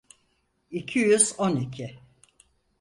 İki 0.71 0.99
yüz 0.99 1.35
on 1.39 1.55
iki. 1.55 1.99